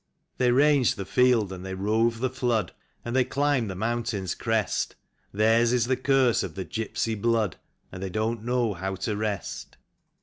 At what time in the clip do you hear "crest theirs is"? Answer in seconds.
4.33-5.85